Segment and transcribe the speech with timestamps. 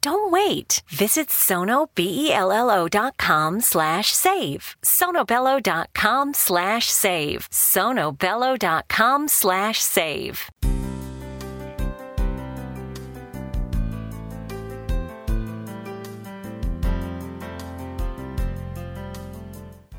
[0.00, 0.82] Don't wait.
[0.88, 4.76] Visit sonobello.com slash save.
[4.82, 7.48] sonobello.com slash save.
[7.50, 10.50] sonobello.com slash save.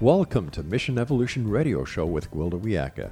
[0.02, 3.12] Welcome to Mission Evolution Radio Show with Gwilda Wiyaka,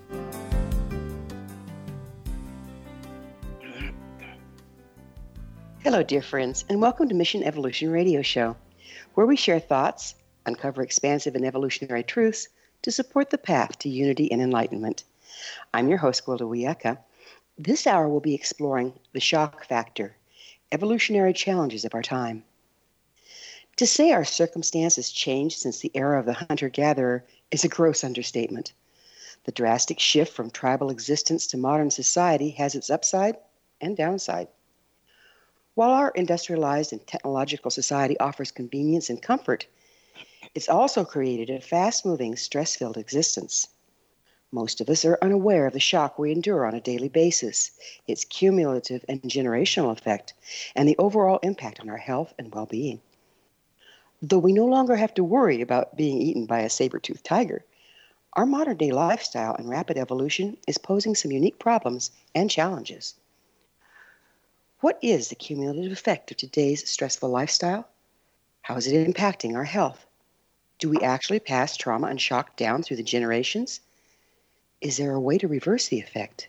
[5.83, 8.55] Hello, dear friends, and welcome to Mission Evolution Radio Show,
[9.15, 10.13] where we share thoughts,
[10.45, 12.47] uncover expansive and evolutionary truths
[12.83, 15.03] to support the path to unity and enlightenment.
[15.73, 16.99] I'm your host, Gwilda Wiyaka.
[17.57, 20.15] This hour we'll be exploring the shock factor,
[20.71, 22.43] evolutionary challenges of our time.
[23.77, 28.03] To say our circumstances changed since the era of the hunter gatherer is a gross
[28.03, 28.71] understatement.
[29.45, 33.37] The drastic shift from tribal existence to modern society has its upside
[33.81, 34.47] and downside.
[35.73, 39.67] While our industrialized and technological society offers convenience and comfort,
[40.53, 43.69] it's also created a fast moving, stress filled existence.
[44.51, 47.71] Most of us are unaware of the shock we endure on a daily basis,
[48.05, 50.33] its cumulative and generational effect,
[50.75, 52.99] and the overall impact on our health and well being.
[54.21, 57.63] Though we no longer have to worry about being eaten by a saber toothed tiger,
[58.33, 63.15] our modern day lifestyle and rapid evolution is posing some unique problems and challenges.
[64.81, 67.87] What is the cumulative effect of today's stressful lifestyle?
[68.63, 70.07] How is it impacting our health?
[70.79, 73.79] Do we actually pass trauma and shock down through the generations?
[74.81, 76.47] Is there a way to reverse the effect?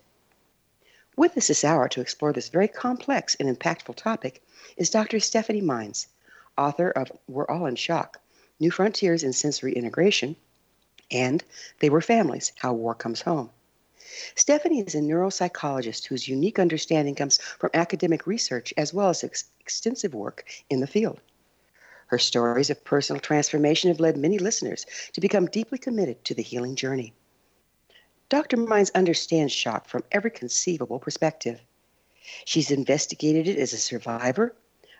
[1.15, 4.42] With us this hour to explore this very complex and impactful topic
[4.78, 5.21] is Dr.
[5.21, 6.06] Stephanie Mines,
[6.56, 8.19] author of We're All in Shock
[8.59, 10.37] New Frontiers in Sensory Integration
[11.10, 11.44] and
[11.81, 13.50] They Were Families How War Comes Home.
[14.34, 19.44] Stephanie is a neuropsychologist whose unique understanding comes from academic research as well as ex-
[19.60, 21.20] extensive work in the field.
[22.06, 24.84] Her stories of personal transformation have led many listeners
[25.14, 27.14] to become deeply committed to the healing journey.
[28.28, 28.56] Dr.
[28.56, 31.60] Mines understands shock from every conceivable perspective.
[32.44, 34.54] She's investigated it as a survivor,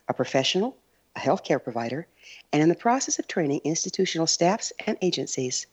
[0.09, 0.77] a professional,
[1.15, 2.07] a healthcare provider,
[2.53, 5.67] and in the process of training institutional staffs and agencies.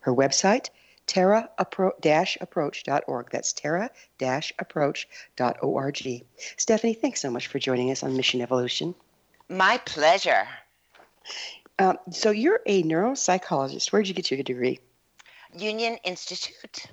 [0.00, 0.70] Her website
[1.06, 3.30] tara-approach.org.
[3.30, 6.24] That's tara-approach.org.
[6.56, 8.94] Stephanie, thanks so much for joining us on Mission Evolution.
[9.48, 10.48] My pleasure.
[11.78, 13.92] Um, so you're a neuropsychologist.
[13.92, 14.80] Where did you get your degree?
[15.56, 16.86] Union Institute.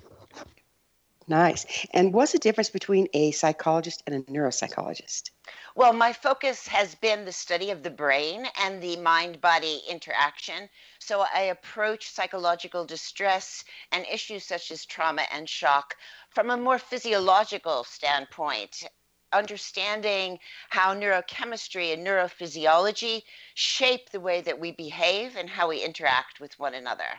[1.28, 1.86] Nice.
[1.92, 5.30] And what's the difference between a psychologist and a neuropsychologist?
[5.76, 10.68] Well, my focus has been the study of the brain and the mind body interaction.
[11.12, 15.94] So I approach psychological distress and issues such as trauma and shock
[16.30, 18.84] from a more physiological standpoint,
[19.30, 20.38] understanding
[20.70, 26.58] how neurochemistry and neurophysiology shape the way that we behave and how we interact with
[26.58, 27.10] one another.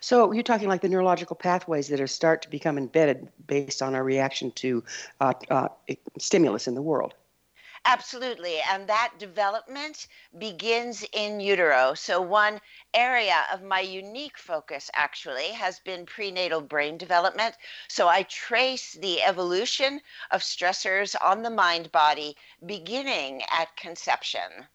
[0.00, 3.94] So you're talking like the neurological pathways that are start to become embedded based on
[3.94, 4.82] our reaction to
[5.20, 5.68] uh, uh,
[6.18, 7.12] stimulus in the world.
[7.86, 8.58] Absolutely.
[8.70, 10.06] And that development
[10.38, 11.94] begins in utero.
[11.94, 12.60] So, one
[12.92, 17.56] area of my unique focus actually has been prenatal brain development.
[17.88, 20.00] So, I trace the evolution
[20.30, 22.36] of stressors on the mind body
[22.66, 24.66] beginning at conception.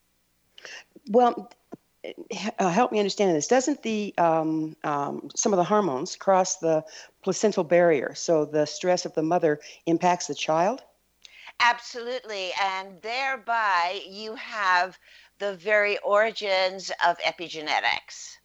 [1.08, 1.52] Well,
[2.60, 3.48] uh, help me understand this.
[3.48, 6.84] Doesn't the um, um, some of the hormones cross the
[7.22, 10.82] placental barrier, so the stress of the mother impacts the child?
[11.60, 12.52] Absolutely.
[12.62, 14.98] And thereby you have
[15.40, 18.38] the very origins of epigenetics.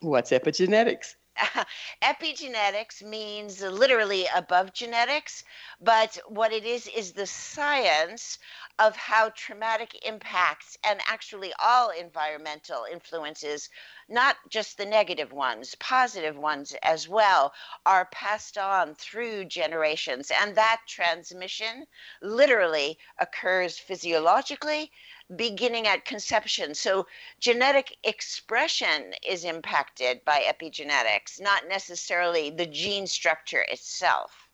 [0.00, 1.14] What's epigenetics?
[2.02, 5.44] epigenetics means literally above genetics,
[5.80, 8.38] but what it is is the science
[8.78, 13.68] of how traumatic impacts and actually all environmental influences,
[14.08, 17.52] not just the negative ones, positive ones as well,
[17.86, 20.30] are passed on through generations.
[20.30, 21.86] And that transmission
[22.20, 24.90] literally occurs physiologically
[25.36, 26.74] beginning at conception.
[26.74, 27.06] So
[27.40, 34.48] genetic expression is impacted by epigenetics, not necessarily the gene structure itself.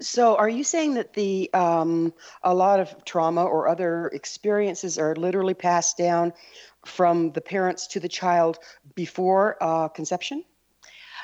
[0.00, 2.12] So, are you saying that the um,
[2.42, 6.34] a lot of trauma or other experiences are literally passed down
[6.84, 8.58] from the parents to the child
[8.94, 10.44] before uh, conception?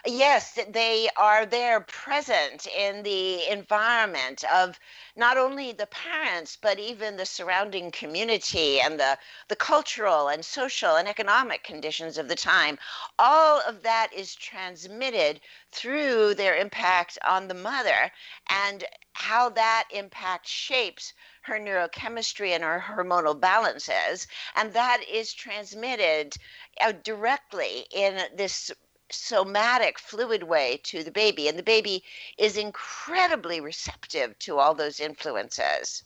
[0.04, 4.80] Yes, they are there present in the environment of
[5.14, 9.16] not only the parents, but even the surrounding community and the,
[9.46, 12.80] the cultural and social and economic conditions of the time.
[13.16, 15.40] All of that is transmitted
[15.70, 18.10] through their impact on the mother
[18.48, 21.12] and how that impact shapes
[21.42, 24.26] her neurochemistry and her hormonal balances.
[24.56, 26.34] And that is transmitted
[26.80, 28.72] uh, directly in this
[29.14, 32.02] somatic fluid way to the baby and the baby
[32.38, 36.04] is incredibly receptive to all those influences.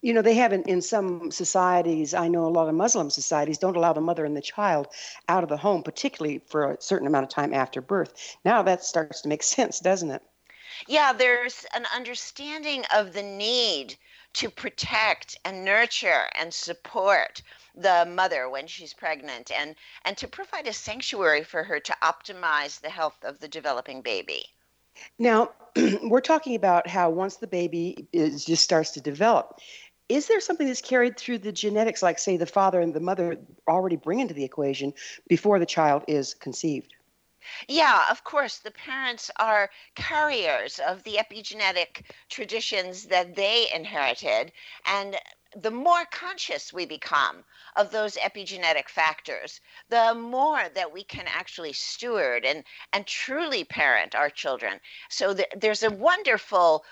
[0.00, 3.58] You know they have in, in some societies i know a lot of muslim societies
[3.58, 4.88] don't allow the mother and the child
[5.28, 8.36] out of the home particularly for a certain amount of time after birth.
[8.44, 10.22] Now that starts to make sense doesn't it?
[10.86, 13.96] Yeah there's an understanding of the need
[14.34, 17.42] to protect and nurture and support
[17.74, 22.80] the mother when she's pregnant and and to provide a sanctuary for her to optimize
[22.80, 24.44] the health of the developing baby.
[25.18, 25.50] Now
[26.02, 29.58] we're talking about how once the baby is just starts to develop
[30.08, 33.38] is there something that's carried through the genetics like say the father and the mother
[33.66, 34.92] already bring into the equation
[35.28, 36.92] before the child is conceived
[37.68, 44.52] yeah, of course, the parents are carriers of the epigenetic traditions that they inherited.
[44.86, 45.16] And
[45.56, 47.44] the more conscious we become
[47.76, 54.14] of those epigenetic factors, the more that we can actually steward and, and truly parent
[54.14, 54.80] our children.
[55.08, 56.84] So th- there's a wonderful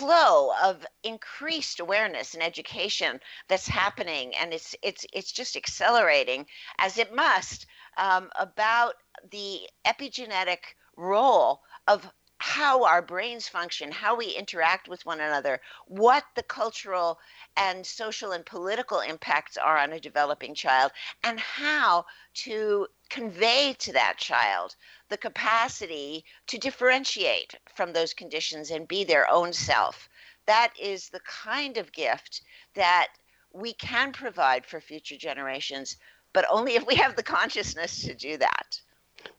[0.00, 6.46] flow of increased awareness and education that's happening and it's it's it's just accelerating
[6.78, 7.66] as it must
[7.98, 8.94] um, about
[9.30, 10.60] the epigenetic
[10.96, 17.18] role of how our brains function, how we interact with one another, what the cultural
[17.58, 20.90] and social and political impacts are on a developing child,
[21.22, 24.74] and how to convey to that child
[25.10, 30.08] the capacity to differentiate from those conditions and be their own self.
[30.46, 32.40] That is the kind of gift
[32.74, 33.08] that
[33.52, 35.98] we can provide for future generations,
[36.32, 38.80] but only if we have the consciousness to do that.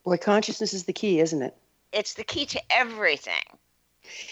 [0.03, 1.55] Boy, consciousness is the key, isn't it?
[1.91, 3.43] It's the key to everything.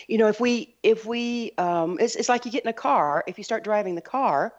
[0.07, 3.23] You know, if we if we um, it's it's like you get in a car.
[3.27, 4.53] If you start driving the car,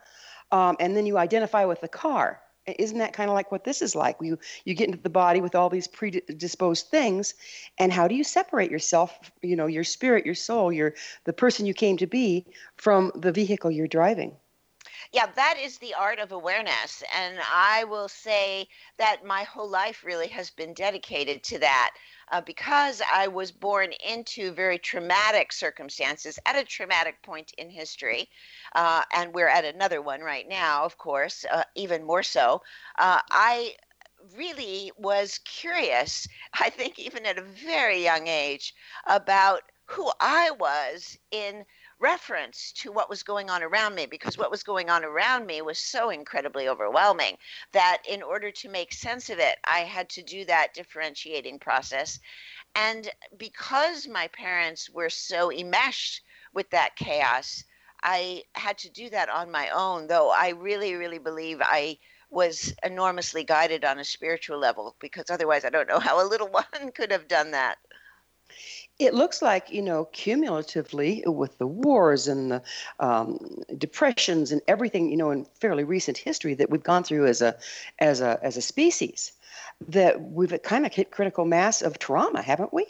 [0.51, 3.81] um, and then you identify with the car, isn't that kind of like what this
[3.81, 4.17] is like?
[4.21, 7.33] You you get into the body with all these predisposed things,
[7.77, 9.31] and how do you separate yourself?
[9.41, 10.93] You know, your spirit, your soul, your
[11.25, 12.45] the person you came to be
[12.77, 14.37] from the vehicle you're driving
[15.11, 17.03] yeah, that is the art of awareness.
[17.13, 18.67] And I will say
[18.97, 21.91] that my whole life really has been dedicated to that.
[22.31, 28.29] Uh, because I was born into very traumatic circumstances at a traumatic point in history,
[28.73, 32.61] uh, and we're at another one right now, of course, uh, even more so.
[32.97, 33.75] Uh, I
[34.35, 36.27] really was curious,
[36.59, 38.73] I think, even at a very young age,
[39.05, 41.65] about who I was in
[42.01, 45.61] reference to what was going on around me because what was going on around me
[45.61, 47.37] was so incredibly overwhelming
[47.71, 52.19] that in order to make sense of it, I had to do that differentiating process.
[52.75, 57.63] And because my parents were so enmeshed with that chaos,
[58.01, 61.99] I had to do that on my own, though I really, really believe I
[62.31, 66.47] was enormously guided on a spiritual level because otherwise I don't know how a little
[66.51, 67.77] one could have done that
[68.99, 72.61] it looks like you know cumulatively with the wars and the
[72.99, 73.39] um,
[73.77, 77.57] depressions and everything you know in fairly recent history that we've gone through as a
[77.99, 79.31] as a as a species
[79.87, 82.85] that we've kind of hit critical mass of trauma haven't we?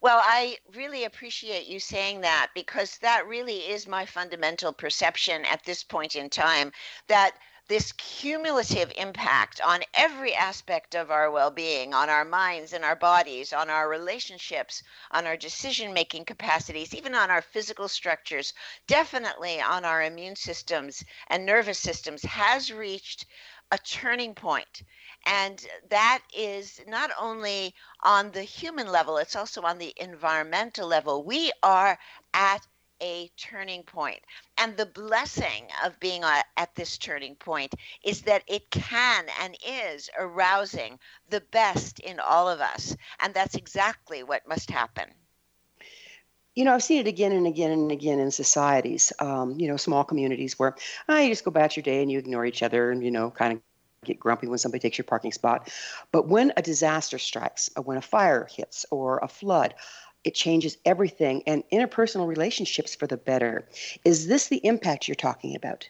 [0.00, 5.64] Well, I really appreciate you saying that because that really is my fundamental perception at
[5.64, 6.72] this point in time
[7.06, 7.36] that
[7.68, 12.96] this cumulative impact on every aspect of our well being, on our minds and our
[12.96, 18.52] bodies, on our relationships, on our decision making capacities, even on our physical structures,
[18.86, 23.26] definitely on our immune systems and nervous systems, has reached
[23.70, 24.82] a turning point.
[25.26, 31.24] And that is not only on the human level, it's also on the environmental level.
[31.24, 31.98] We are
[32.34, 32.66] at
[33.04, 34.20] a turning point.
[34.58, 36.22] And the blessing of being
[36.56, 42.48] at this turning point is that it can and is arousing the best in all
[42.48, 42.96] of us.
[43.20, 45.10] And that's exactly what must happen.
[46.54, 49.76] You know, I've seen it again and again and again in societies, um, you know,
[49.76, 50.76] small communities where
[51.08, 53.30] oh, you just go about your day and you ignore each other and, you know,
[53.30, 53.60] kind of
[54.04, 55.68] get grumpy when somebody takes your parking spot.
[56.12, 59.74] But when a disaster strikes, or when a fire hits, or a flood,
[60.24, 63.68] it changes everything and interpersonal relationships for the better.
[64.04, 65.86] Is this the impact you're talking about?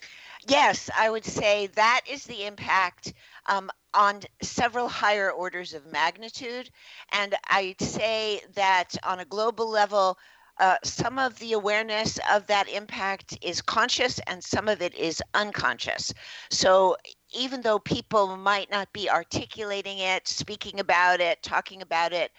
[0.47, 3.15] Yes, I would say that is the impact
[3.47, 6.71] um, on several higher orders of magnitude.
[7.13, 10.19] And I'd say that on a global level,
[10.59, 15.23] uh, some of the awareness of that impact is conscious and some of it is
[15.33, 16.13] unconscious.
[16.51, 16.97] So
[17.35, 22.31] even though people might not be articulating it, speaking about it, talking about it,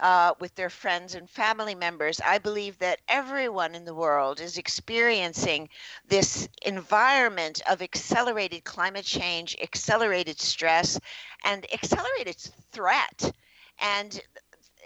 [0.00, 2.20] uh, with their friends and family members.
[2.24, 5.68] I believe that everyone in the world is experiencing
[6.08, 10.98] this environment of accelerated climate change, accelerated stress,
[11.44, 12.36] and accelerated
[12.72, 13.32] threat.
[13.78, 14.20] And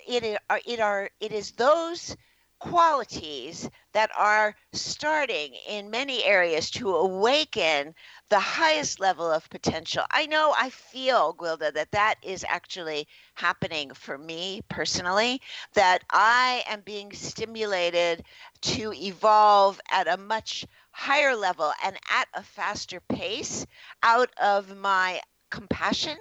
[0.07, 2.17] it are, it are it is those
[2.59, 7.95] qualities that are starting in many areas to awaken
[8.29, 10.05] the highest level of potential.
[10.11, 15.41] I know I feel, Gwilda, that that is actually happening for me personally,
[15.75, 18.25] that I am being stimulated
[18.63, 23.67] to evolve at a much higher level and at a faster pace
[24.03, 26.17] out of my compassion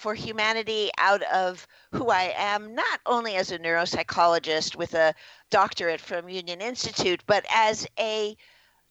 [0.00, 5.14] for humanity out of who I am, not only as a neuropsychologist with a
[5.50, 8.34] doctorate from Union Institute, but as a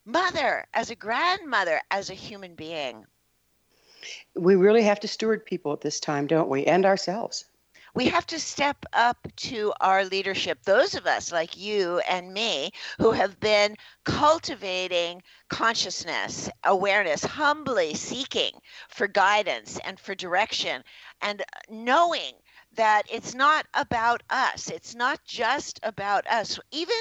[0.06, 3.08] mother, as a grandmother, as a human being.
[4.36, 6.66] We really have to steward people at this time, don't we?
[6.66, 7.46] And ourselves
[7.94, 10.64] we have to step up to our leadership.
[10.64, 18.52] Those of us like you and me who have been cultivating consciousness, awareness, humbly seeking
[18.90, 20.84] for guidance and for direction,
[21.22, 22.34] and uh, knowing
[22.74, 24.70] that it's not about us.
[24.70, 26.60] It's not just about us.
[26.72, 26.96] Even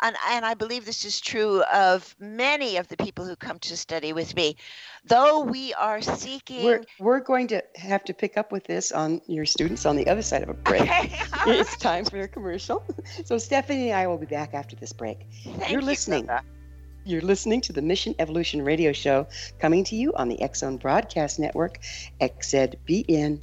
[0.00, 3.76] and, and I believe this is true of many of the people who come to
[3.76, 4.56] study with me,
[5.04, 6.64] though we are seeking.
[6.64, 10.06] We're, we're going to have to pick up with this on your students on the
[10.08, 10.82] other side of a break.
[10.82, 11.12] Okay.
[11.46, 12.84] it's time for a commercial.
[13.24, 15.26] So Stephanie and I will be back after this break.
[15.44, 16.28] Thank You're listening.
[17.04, 19.28] You're listening to the Mission Evolution Radio Show
[19.60, 21.78] coming to you on the Zone Broadcast Network,
[22.20, 23.42] xzbn.net.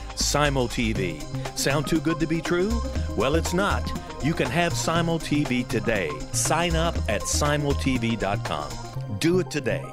[0.21, 1.21] Simul TV.
[1.57, 2.81] Sound too good to be true?
[3.17, 3.91] Well, it's not.
[4.23, 6.09] You can have Simul TV today.
[6.31, 9.17] Sign up at simultv.com.
[9.19, 9.83] Do it today.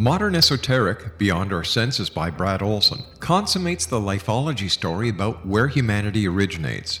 [0.00, 6.26] Modern Esoteric, Beyond Our Senses by Brad Olson, consummates the lifology story about where humanity
[6.26, 7.00] originates.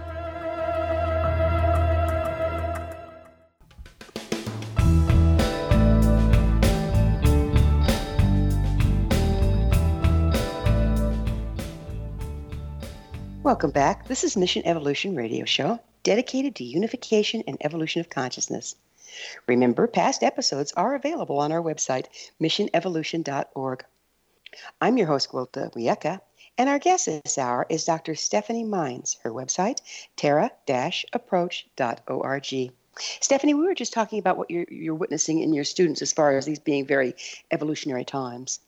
[13.51, 14.07] Welcome back.
[14.07, 18.77] This is Mission Evolution Radio Show, dedicated to unification and evolution of consciousness.
[19.45, 22.05] Remember, past episodes are available on our website,
[22.39, 23.83] missionevolution.org.
[24.79, 26.21] I'm your host, Gwilda Wiyaka,
[26.57, 28.15] and our guest this hour is Dr.
[28.15, 29.17] Stephanie Mines.
[29.21, 29.81] Her website,
[30.15, 32.71] tara-approach.org.
[33.19, 36.37] Stephanie, we were just talking about what you're, you're witnessing in your students as far
[36.37, 37.15] as these being very
[37.51, 38.61] evolutionary times.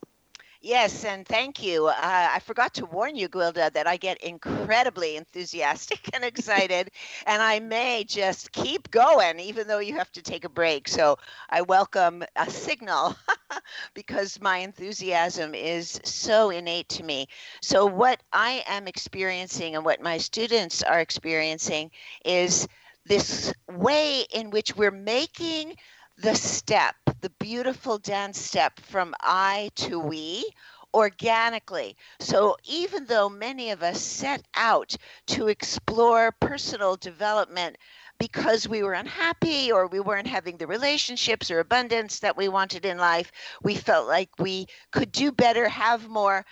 [0.65, 1.87] Yes, and thank you.
[1.87, 6.89] Uh, I forgot to warn you, Gwilda, that I get incredibly enthusiastic and excited,
[7.27, 10.87] and I may just keep going even though you have to take a break.
[10.87, 11.17] So
[11.49, 13.13] I welcome a signal
[13.93, 17.27] because my enthusiasm is so innate to me.
[17.61, 21.91] So, what I am experiencing and what my students are experiencing
[22.23, 22.69] is
[23.05, 25.75] this way in which we're making
[26.17, 30.45] the step, the beautiful dance step from I to we
[30.93, 31.95] organically.
[32.19, 34.95] So even though many of us set out
[35.27, 37.77] to explore personal development
[38.19, 42.85] because we were unhappy or we weren't having the relationships or abundance that we wanted
[42.85, 43.31] in life,
[43.63, 46.45] we felt like we could do better, have more.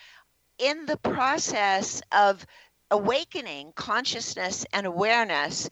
[0.58, 2.46] In the process of
[2.90, 5.70] awakening consciousness and awareness,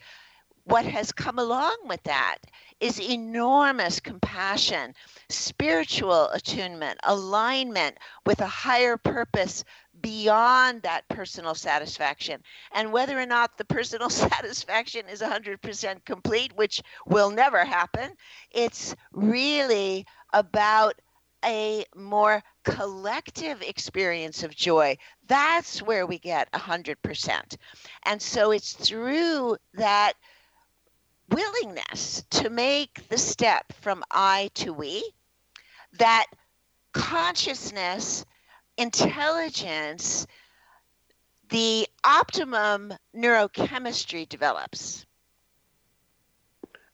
[0.63, 2.38] what has come along with that
[2.80, 4.94] is enormous compassion,
[5.30, 9.63] spiritual attunement, alignment with a higher purpose
[10.02, 12.42] beyond that personal satisfaction.
[12.74, 18.12] And whether or not the personal satisfaction is 100% complete, which will never happen,
[18.52, 20.96] it's really about
[21.46, 24.98] a more collective experience of joy.
[25.28, 27.56] That's where we get 100%.
[28.04, 30.13] And so it's through that
[31.32, 35.04] willingness to make the step from I to we,
[35.98, 36.28] that
[36.94, 38.26] consciousness,
[38.78, 40.28] intelligence,
[41.50, 45.06] the optimum neurochemistry develops.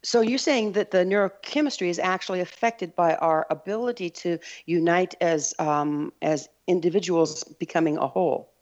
[0.02, 5.52] So you're saying that the neurochemistry is actually affected by our ability to unite as
[5.58, 8.52] um, as individuals becoming a whole.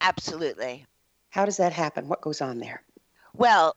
[0.00, 0.86] Absolutely.
[1.28, 2.08] How does that happen?
[2.08, 2.82] What goes on there?
[3.34, 3.76] Well,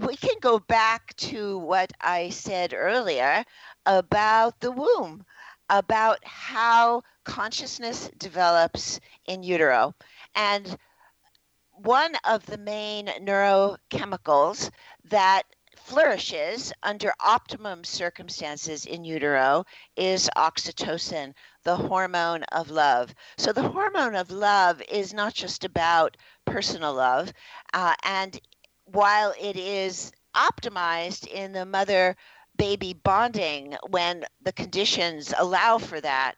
[0.00, 3.44] we can go back to what I said earlier
[3.86, 5.24] about the womb,
[5.68, 9.94] about how consciousness develops in utero.
[10.34, 10.76] And
[11.82, 14.70] one of the main neurochemicals
[15.04, 15.42] that
[15.76, 19.64] flourishes under optimum circumstances in utero
[19.96, 23.14] is oxytocin, the hormone of love.
[23.36, 27.32] So, the hormone of love is not just about personal love,
[27.74, 28.40] uh, and
[28.84, 32.16] while it is optimized in the mother
[32.56, 36.36] baby bonding when the conditions allow for that,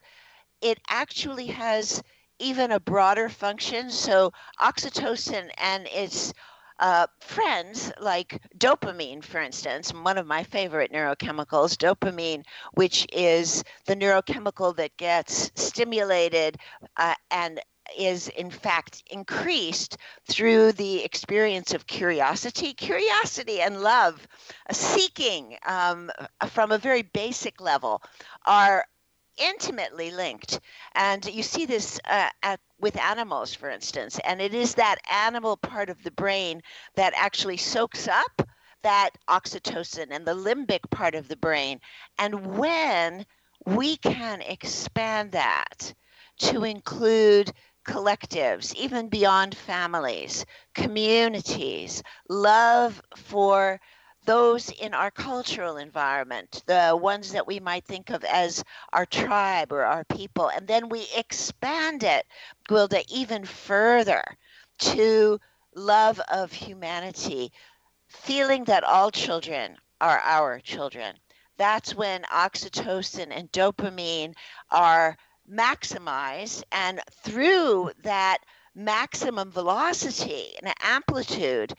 [0.61, 2.03] it actually has
[2.39, 3.91] even a broader function.
[3.91, 6.33] So, oxytocin and its
[6.79, 13.97] uh, friends, like dopamine, for instance, one of my favorite neurochemicals, dopamine, which is the
[13.97, 16.59] neurochemical that gets stimulated
[16.97, 17.61] uh, and
[17.97, 19.97] is in fact increased
[20.29, 24.27] through the experience of curiosity, curiosity and love,
[24.71, 26.11] seeking um,
[26.49, 28.03] from a very basic level
[28.47, 28.85] are
[29.39, 30.61] intimately linked.
[30.95, 35.57] And you see this uh, at, with animals, for instance, and it is that animal
[35.57, 36.63] part of the brain
[36.95, 38.43] that actually soaks up
[38.83, 41.81] that oxytocin and the limbic part of the brain.
[42.19, 43.27] And when
[43.65, 45.93] we can expand that
[46.39, 47.53] to include
[47.87, 50.45] collectives, even beyond families,
[50.75, 53.81] communities, love for
[54.25, 59.73] those in our cultural environment, the ones that we might think of as our tribe
[59.73, 60.49] or our people.
[60.49, 62.27] And then we expand it,
[62.69, 64.23] Gwilda, even further
[64.79, 65.41] to
[65.75, 67.53] love of humanity,
[68.09, 71.17] feeling that all children are our children.
[71.57, 74.35] That's when oxytocin and dopamine
[74.71, 75.17] are
[75.51, 78.39] maximized, and through that
[78.75, 81.73] maximum velocity and amplitude,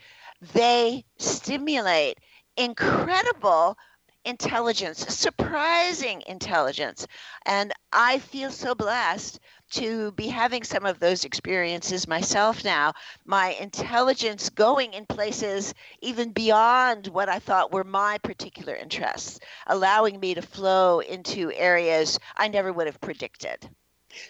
[0.54, 2.18] they stimulate
[2.56, 3.76] incredible
[4.24, 7.06] intelligence, surprising intelligence.
[7.46, 12.92] And I feel so blessed to be having some of those experiences myself now.
[13.24, 20.18] My intelligence going in places even beyond what I thought were my particular interests, allowing
[20.20, 23.68] me to flow into areas I never would have predicted.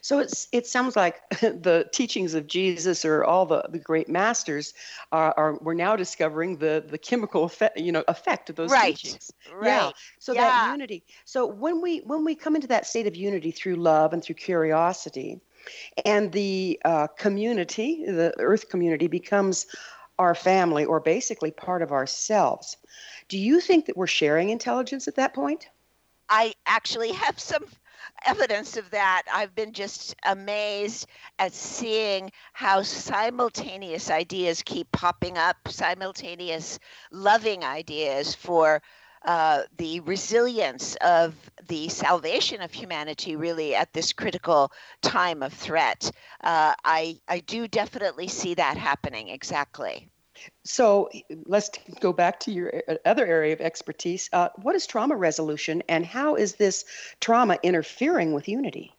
[0.00, 4.74] So it's it sounds like the teachings of Jesus or all the, the great masters
[5.12, 8.96] are, are we're now discovering the the chemical effect you know effect of those right.
[8.96, 9.30] teachings.
[9.52, 9.66] Right.
[9.66, 9.90] Yeah.
[10.18, 10.42] So yeah.
[10.42, 11.04] that unity.
[11.24, 14.36] So when we when we come into that state of unity through love and through
[14.36, 15.40] curiosity,
[16.04, 19.66] and the uh, community, the Earth community, becomes
[20.18, 22.76] our family or basically part of ourselves.
[23.28, 25.68] Do you think that we're sharing intelligence at that point?
[26.28, 27.64] I actually have some
[28.26, 29.22] evidence of that.
[29.32, 31.06] I've been just amazed
[31.38, 36.78] at seeing how simultaneous ideas keep popping up, simultaneous
[37.10, 38.82] loving ideas for
[39.24, 41.34] uh, the resilience of
[41.68, 44.70] the salvation of humanity really at this critical
[45.02, 46.10] time of threat.
[46.42, 50.08] Uh, I, I do definitely see that happening, exactly.
[50.64, 51.10] So
[51.46, 51.70] let's
[52.00, 54.28] go back to your uh, other area of expertise.
[54.32, 56.84] Uh, what is trauma resolution, and how is this
[57.20, 58.94] trauma interfering with unity?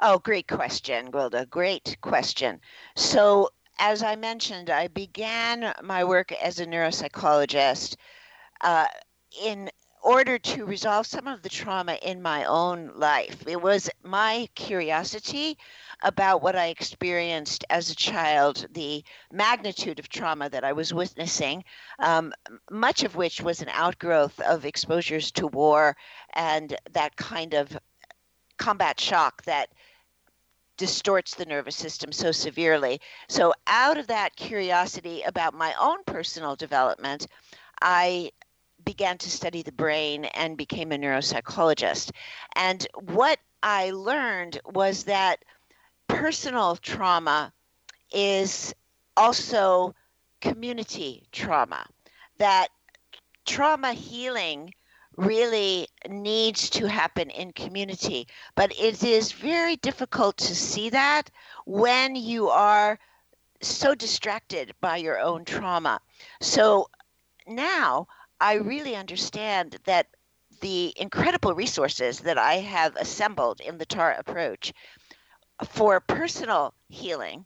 [0.00, 1.48] Oh, great question, Gwilda.
[1.48, 2.60] Great question.
[2.96, 7.96] So, as I mentioned, I began my work as a neuropsychologist
[8.60, 8.86] uh,
[9.42, 9.70] in
[10.02, 13.46] order to resolve some of the trauma in my own life.
[13.46, 15.58] It was my curiosity
[16.02, 21.64] about what I experienced as a child, the magnitude of trauma that I was witnessing,
[21.98, 22.32] um,
[22.70, 25.96] much of which was an outgrowth of exposures to war
[26.34, 27.76] and that kind of
[28.58, 29.70] combat shock that
[30.76, 33.00] distorts the nervous system so severely.
[33.28, 37.26] So, out of that curiosity about my own personal development,
[37.82, 38.30] I
[38.84, 42.12] began to study the brain and became a neuropsychologist.
[42.56, 45.44] And what I learned was that
[46.14, 47.52] personal trauma
[48.12, 48.74] is
[49.16, 49.94] also
[50.40, 51.86] community trauma,
[52.38, 52.68] that
[53.46, 54.72] trauma healing
[55.16, 58.26] really needs to happen in community.
[58.54, 61.30] But it is very difficult to see that
[61.66, 62.98] when you are
[63.60, 66.00] so distracted by your own trauma.
[66.40, 66.88] So
[67.46, 68.08] now
[68.40, 70.06] I really understand that
[70.60, 74.72] the incredible resources that I have assembled in the TARA approach
[75.68, 77.44] for personal healing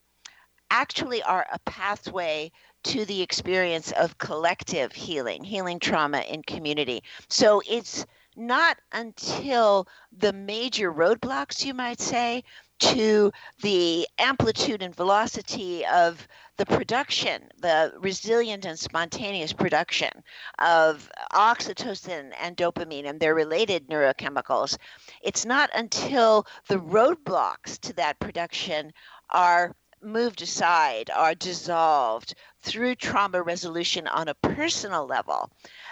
[0.70, 2.50] actually are a pathway
[2.82, 7.02] to the experience of collective healing, healing trauma in community.
[7.28, 8.04] So it's
[8.36, 12.42] not until the major roadblocks, you might say,
[12.80, 20.10] to the amplitude and velocity of the production, the resilient and spontaneous production
[20.58, 24.76] of oxytocin and dopamine and their related neurochemicals,
[25.22, 28.92] it's not until the roadblocks to that production
[29.30, 35.50] are moved aside, are dissolved through trauma resolution on a personal level,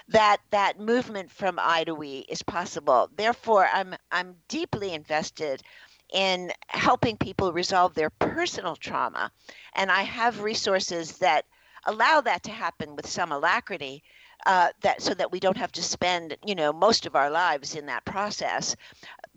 [0.08, 3.10] that that movement from I to we is possible.
[3.14, 5.62] Therefore, I'm I'm deeply invested
[6.12, 9.30] in helping people resolve their personal trauma.
[9.74, 11.44] And I have resources that
[11.84, 14.02] allow that to happen with some alacrity.
[14.44, 17.76] Uh, that so that we don't have to spend you know most of our lives
[17.76, 18.74] in that process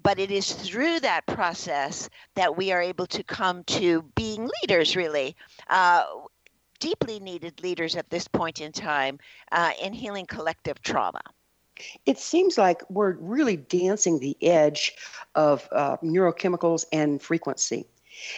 [0.02, 4.96] but it is through that process that we are able to come to being leaders
[4.96, 5.36] really
[5.70, 6.06] uh,
[6.80, 9.20] deeply needed leaders at this point in time
[9.52, 11.22] uh, in healing collective trauma
[12.06, 14.94] it seems like we're really dancing the edge
[15.36, 17.86] of uh, neurochemicals and frequency.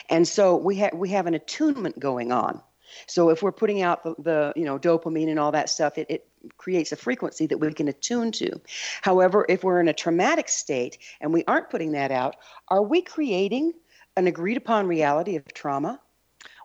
[0.10, 2.62] And so we, ha- we have an attunement going on.
[3.06, 6.08] So if we're putting out the, the you know dopamine and all that stuff, it,
[6.10, 8.60] it creates a frequency that we can attune to.
[9.02, 12.38] However, if we're in a traumatic state and we aren't putting that out,
[12.70, 13.74] are we creating
[14.16, 16.00] an agreed upon reality of trauma?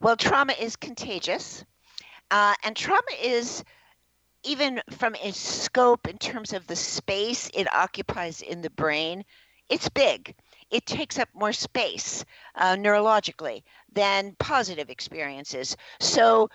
[0.01, 1.64] Well, trauma is contagious,
[2.31, 3.64] uh, and trauma is
[4.45, 9.25] even from its scope in terms of the space it occupies in the brain,
[9.68, 10.35] it's big.
[10.71, 12.25] It takes up more space
[12.57, 15.77] uh, neurologically than positive experiences.
[16.01, 16.51] So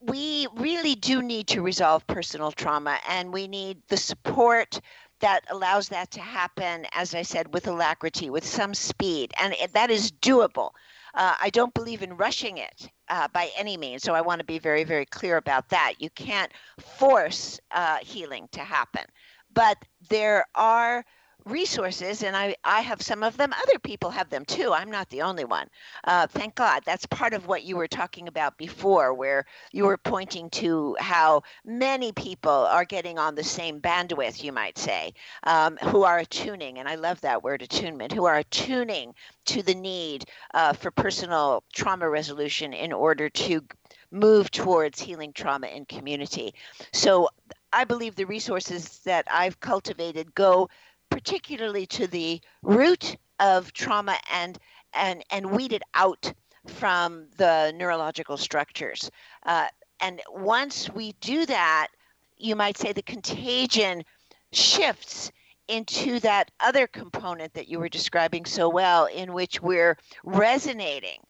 [0.00, 4.80] we really do need to resolve personal trauma and we need the support
[5.20, 9.32] that allows that to happen, as I said, with alacrity, with some speed.
[9.40, 10.70] And that is doable.
[11.14, 14.02] Uh, I don't believe in rushing it uh, by any means.
[14.02, 15.94] So I want to be very, very clear about that.
[15.98, 19.04] You can't force uh, healing to happen.
[19.52, 19.78] But
[20.10, 21.04] there are
[21.46, 23.52] resources, and I, I have some of them.
[23.52, 24.72] Other people have them too.
[24.72, 25.68] I'm not the only one.
[26.04, 26.82] Uh, thank God.
[26.84, 31.42] That's part of what you were talking about before, where you were pointing to how
[31.64, 36.78] many people are getting on the same bandwidth, you might say, um, who are attuning,
[36.78, 39.14] and I love that word attunement, who are attuning
[39.46, 43.62] to the need uh, for personal trauma resolution in order to
[44.10, 46.54] move towards healing trauma in community.
[46.92, 47.28] So
[47.72, 50.68] I believe the resources that I've cultivated go
[51.16, 54.58] particularly to the root of trauma and
[54.92, 56.30] and and weed it out
[56.66, 59.10] from the neurological structures.
[59.46, 59.66] Uh,
[60.00, 61.88] and once we do that,
[62.36, 64.04] you might say the contagion
[64.52, 65.32] shifts
[65.68, 71.20] into that other component that you were describing so well, in which we're resonating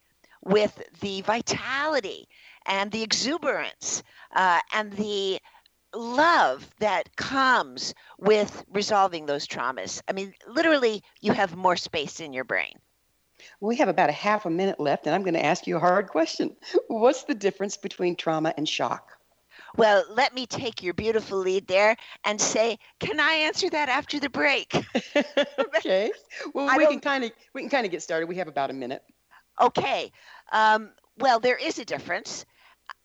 [0.43, 2.27] with the vitality
[2.65, 4.03] and the exuberance
[4.35, 5.39] uh, and the
[5.97, 10.01] love that comes with resolving those traumas.
[10.07, 12.73] I mean, literally, you have more space in your brain.
[13.59, 15.79] We have about a half a minute left, and I'm going to ask you a
[15.79, 16.55] hard question.
[16.87, 19.17] What's the difference between trauma and shock?
[19.75, 24.19] Well, let me take your beautiful lead there and say, can I answer that after
[24.19, 24.73] the break?
[25.75, 26.11] okay.
[26.53, 28.27] Well, I we can kind of we can kind of get started.
[28.27, 29.03] We have about a minute.
[29.61, 30.11] Okay.
[30.51, 32.45] Um, well, there is a difference,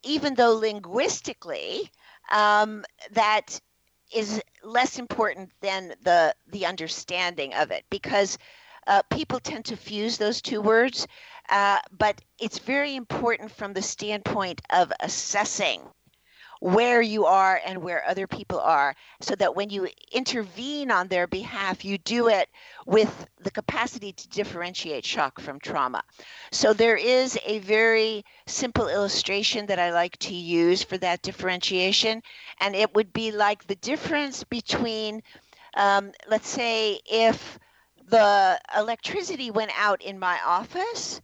[0.03, 1.91] even though linguistically
[2.31, 3.61] um, that
[4.15, 8.39] is less important than the the understanding of it because
[8.87, 11.07] uh, people tend to fuse those two words,
[11.49, 15.81] uh, but it's very important from the standpoint of assessing
[16.63, 21.27] where you are and where other people are so that when you intervene on their
[21.27, 22.49] behalf, you do it
[22.87, 26.05] with the capacity to differentiate shock from trauma.
[26.53, 32.23] So there is a very simple illustration that I like to use for that differentiation,
[32.61, 35.21] and it would be like the difference between,
[35.75, 37.59] um, let's say, if
[38.07, 41.21] the electricity went out in my office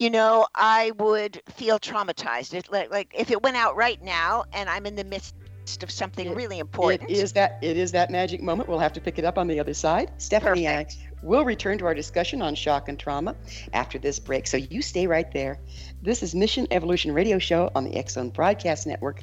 [0.00, 2.54] you know, I would feel traumatized.
[2.54, 5.34] It, like, like if it went out right now and I'm in the midst
[5.82, 7.10] of something it, really important.
[7.10, 8.68] It is that it is that magic moment.
[8.68, 10.10] We'll have to pick it up on the other side.
[10.18, 10.96] Stephanie Perfect.
[11.00, 13.36] I will return to our discussion on shock and trauma
[13.74, 14.46] after this break.
[14.46, 15.58] So you stay right there.
[16.02, 19.22] This is Mission Evolution Radio Show on the X Zone Broadcast Network,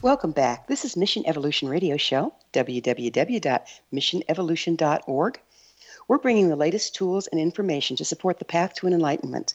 [0.00, 0.68] Welcome back.
[0.68, 5.40] This is Mission Evolution Radio Show, www.missionevolution.org.
[6.06, 9.54] We're bringing the latest tools and information to support the path to an enlightenment.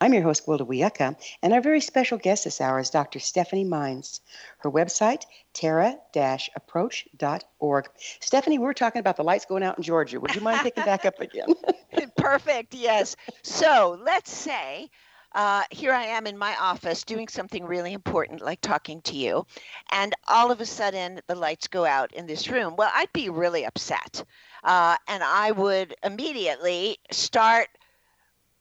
[0.00, 3.20] I'm your host, Gwilda Wiyaka, and our very special guest this hour is Dr.
[3.20, 4.22] Stephanie Mines.
[4.58, 5.22] Her website,
[5.52, 7.88] tara-approach.org.
[8.18, 10.18] Stephanie, we're talking about the lights going out in Georgia.
[10.18, 11.54] Would you mind picking back up again?
[12.16, 13.14] Perfect, yes.
[13.42, 14.90] So let's say
[15.36, 19.46] uh, here I am in my office doing something really important, like talking to you,
[19.92, 22.74] and all of a sudden the lights go out in this room.
[22.74, 24.24] Well, I'd be really upset.
[24.64, 27.68] Uh, and I would immediately start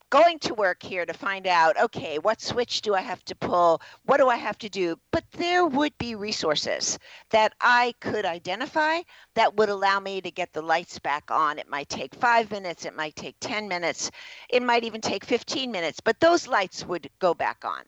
[0.10, 3.82] going to work here to find out okay what switch do i have to pull?
[4.06, 4.98] What do i have to do?
[5.12, 6.98] But there would be resources
[7.32, 9.02] that i could identify
[9.36, 11.60] that would allow me to get the lights back on.
[11.60, 14.12] It might take 5 minutes it might take 10 minutes
[14.50, 17.84] it might even take 15 minutes but those lights would go back on.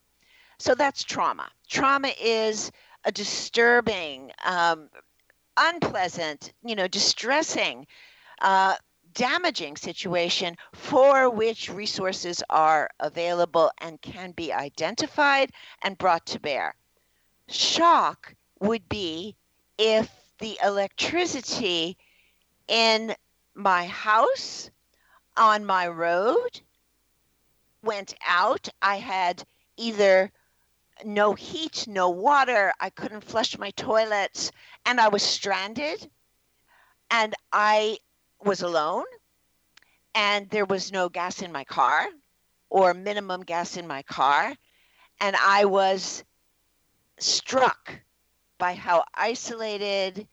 [0.60, 1.50] So that's trauma.
[1.68, 2.72] Trauma is
[3.04, 4.90] a disturbing um,
[5.56, 7.88] unpleasant you know distressing
[8.42, 8.76] uh,
[9.18, 15.52] damaging situation for which resources are available and can be identified
[15.82, 16.76] and brought to bear.
[17.48, 19.36] Shock would be
[19.80, 21.98] if the electricity
[22.68, 23.16] in
[23.56, 24.70] my house,
[25.36, 26.62] on my road,
[27.82, 28.70] went out.
[28.84, 29.44] I had
[29.78, 30.32] either
[31.04, 34.52] no heat, no water, I couldn't flush my toilets,
[34.86, 36.08] and I was stranded.
[37.10, 37.98] And I
[38.44, 39.06] was alone
[40.16, 42.08] and there was no gas in my car
[42.70, 44.54] or minimum gas in my car.
[45.20, 46.24] And I was
[47.20, 48.00] struck
[48.58, 50.28] by how isolated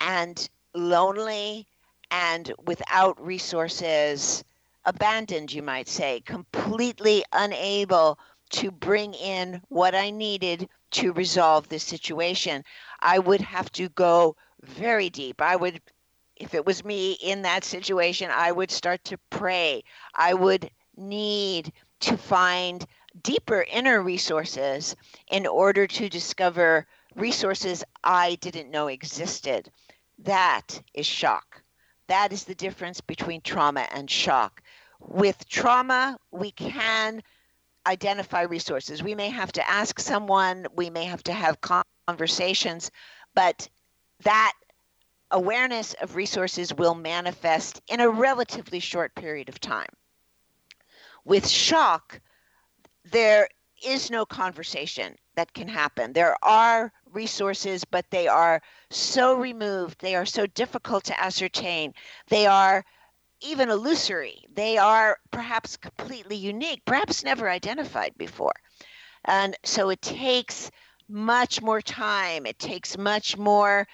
[0.00, 1.66] and lonely
[2.10, 4.44] and without resources,
[4.84, 8.18] abandoned, you might say, completely unable
[8.50, 12.64] to bring in what I needed to resolve this situation.
[13.00, 15.42] I would have to go very deep.
[15.42, 15.80] I would
[16.38, 19.84] if it was me in that situation, I would start to pray.
[20.14, 22.84] I would need to find
[23.22, 24.94] deeper inner resources
[25.30, 29.70] in order to discover resources I didn't know existed.
[30.20, 31.62] That is shock.
[32.06, 34.62] That is the difference between trauma and shock.
[35.00, 37.22] With trauma, we can
[37.86, 39.02] identify resources.
[39.02, 41.58] We may have to ask someone, we may have to have
[42.06, 42.90] conversations,
[43.34, 43.68] but
[44.24, 44.52] that
[45.30, 49.88] awareness of resources will manifest in a relatively short period of time.
[51.24, 52.20] With shock,
[53.04, 53.48] there
[53.84, 56.12] is no conversation that can happen.
[56.12, 61.94] There are resources, but they are so removed, they are so difficult to ascertain,
[62.28, 62.84] they are
[63.40, 68.54] even illusory, they are perhaps completely unique, perhaps never identified before.
[69.24, 70.70] And so it takes
[71.08, 73.86] much more time, it takes much more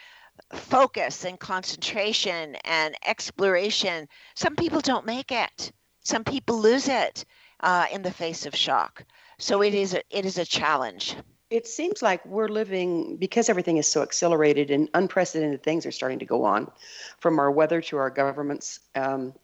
[0.55, 4.09] focus and concentration and exploration.
[4.35, 7.25] Some people don't make it, some people lose it
[7.61, 9.05] uh, in the face of shock.
[9.39, 11.17] So it is a, it is a challenge.
[11.51, 16.19] It seems like we're living because everything is so accelerated and unprecedented things are starting
[16.19, 16.71] to go on,
[17.19, 18.81] from our weather to our governments.
[18.95, 19.35] Um,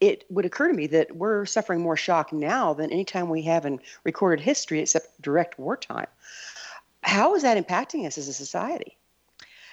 [0.00, 3.42] it would occur to me that we're suffering more shock now than any time we
[3.42, 6.08] have in recorded history except direct wartime.
[7.02, 8.98] How is that impacting us as a society?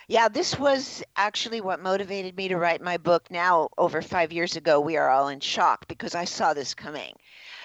[0.07, 4.55] Yeah, this was actually what motivated me to write my book now over five years
[4.55, 4.79] ago.
[4.79, 7.13] We are all in shock because I saw this coming.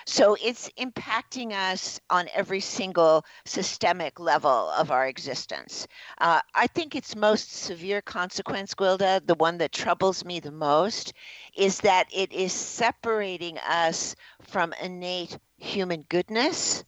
[0.06, 5.86] So it's impacting us on every single systemic level of our existence.
[6.18, 11.12] Uh, I think its most severe consequence, Gwilda, the one that troubles me the most,
[11.56, 16.84] is that it is separating us from innate human goodness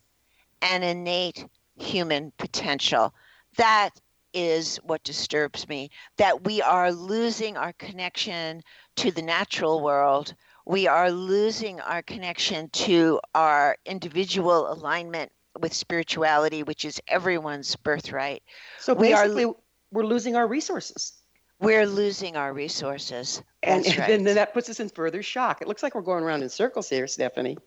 [0.63, 1.47] and innate
[1.77, 3.15] human potential.
[3.57, 3.91] That
[4.33, 8.63] is what disturbs me that we are losing our connection
[8.97, 10.35] to the natural world
[10.71, 18.43] we are losing our connection to our individual alignment with spirituality, which is everyone's birthright.
[18.79, 19.55] So we basically, are,
[19.91, 21.15] we're losing our resources.
[21.59, 23.43] We're losing our resources.
[23.63, 24.09] and, and right.
[24.09, 25.61] then that puts us in further shock.
[25.61, 27.59] It looks like we're going around in circles here, Stephanie.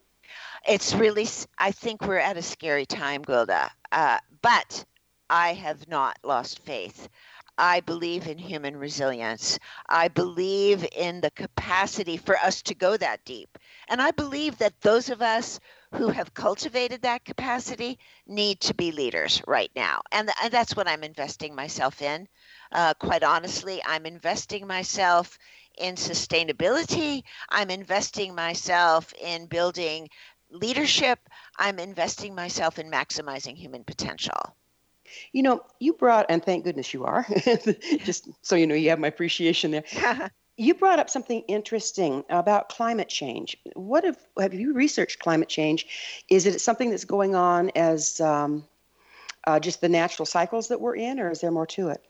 [0.68, 3.70] It's really, I think we're at a scary time, Gwilda.
[3.92, 4.86] Uh, but
[5.36, 7.10] I have not lost faith.
[7.58, 9.58] I believe in human resilience.
[9.90, 13.58] I believe in the capacity for us to go that deep.
[13.88, 15.60] And I believe that those of us
[15.96, 20.02] who have cultivated that capacity need to be leaders right now.
[20.12, 22.28] And, and that's what I'm investing myself in.
[22.72, 25.40] Uh, quite honestly, I'm investing myself
[25.80, 27.24] in sustainability.
[27.50, 30.10] I'm investing myself in building
[30.52, 31.18] leadership.
[31.58, 34.56] I'm investing myself in maximizing human potential.
[35.32, 37.26] You know, you brought, and thank goodness you are,
[38.00, 39.84] just so you know, you have my appreciation there.
[40.58, 43.58] you brought up something interesting about climate change.
[43.76, 46.24] What have have you researched climate change?
[46.30, 48.66] Is it something that's going on as um,
[49.46, 52.04] uh, just the natural cycles that we're in, or is there more to it?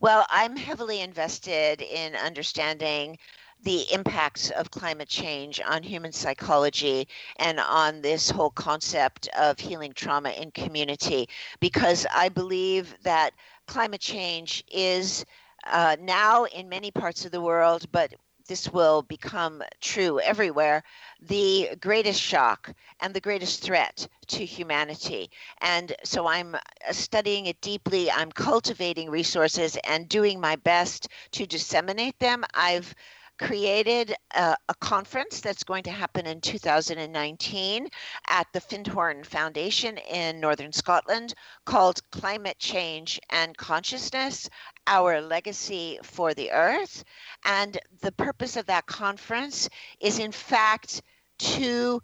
[0.00, 3.18] Well, I'm heavily invested in understanding
[3.62, 9.92] the impacts of climate change on human psychology and on this whole concept of healing
[9.92, 11.28] trauma in community
[11.60, 13.32] because I believe that
[13.66, 15.24] climate change is
[15.64, 18.14] uh, now in many parts of the world, but
[18.46, 20.82] this will become true everywhere
[21.20, 25.30] the greatest shock and the greatest threat to humanity.
[25.60, 26.58] And so I'm uh,
[26.92, 28.10] studying it deeply.
[28.10, 32.44] I'm cultivating resources and doing my best to disseminate them.
[32.54, 32.94] I've
[33.38, 37.88] created a, a, conference that's going to happen in 2019
[38.28, 41.34] at the Findhorn Foundation in Northern Scotland
[41.64, 44.50] called Climate Change and Consciousness
[44.86, 47.04] Our Legacy for the Earth.
[47.44, 49.68] And the purpose of that conference
[50.00, 51.02] is, in fact,
[51.38, 52.02] to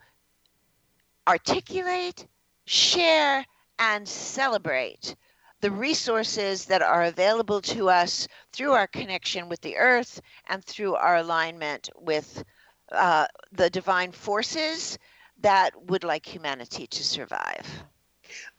[1.27, 2.27] articulate,
[2.67, 3.45] share,
[3.79, 5.17] and celebrate
[5.65, 10.95] the resources that are available to us through our connection with the earth and through
[10.95, 12.45] our alignment with
[12.93, 14.99] uh, the divine forces
[15.41, 17.67] that would like humanity to survive.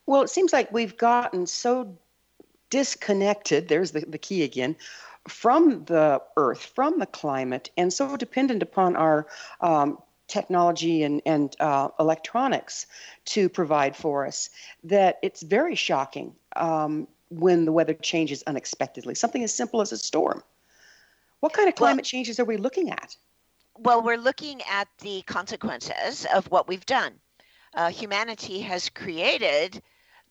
[0.08, 1.96] Well, it seems like we've gotten so
[2.72, 4.76] disconnected, there's the, the key again,
[5.28, 9.28] from the earth, from the climate, and so dependent upon our
[9.62, 12.88] um, technology and, and uh, electronics
[13.26, 14.50] to provide for us
[14.84, 19.16] that it's very shocking um, when the weather changes unexpectedly.
[19.16, 20.44] Something as simple as a storm.
[21.40, 23.16] What kind of climate well, changes are we looking at?
[23.78, 27.14] Well, we're looking at the consequences of what we've done.
[27.74, 29.82] Uh, humanity has created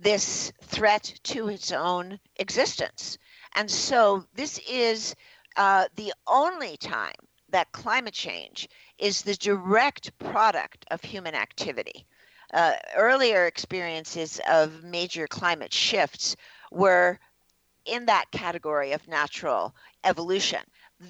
[0.00, 3.18] this threat to its own existence.
[3.54, 5.14] And so this is
[5.56, 7.14] uh, the only time
[7.50, 8.68] that climate change
[9.04, 12.06] is the direct product of human activity.
[12.54, 16.36] Uh, earlier experiences of major climate shifts
[16.72, 17.18] were
[17.84, 19.74] in that category of natural
[20.04, 20.60] evolution.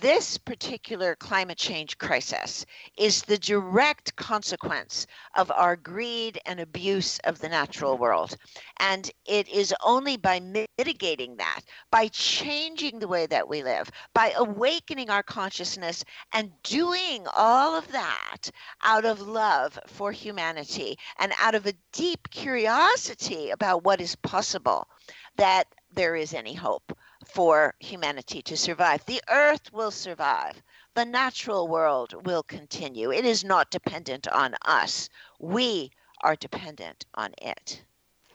[0.01, 2.67] This particular climate change crisis
[2.99, 8.37] is the direct consequence of our greed and abuse of the natural world.
[8.79, 11.61] And it is only by mitigating that,
[11.93, 17.93] by changing the way that we live, by awakening our consciousness and doing all of
[17.93, 18.51] that
[18.83, 24.89] out of love for humanity and out of a deep curiosity about what is possible
[25.37, 26.93] that there is any hope
[27.35, 29.05] for humanity to survive.
[29.07, 30.63] The earth will survive.
[30.95, 33.11] The natural world will continue.
[33.11, 35.09] It is not dependent on us.
[35.41, 35.91] We
[36.23, 37.83] are dependent on it.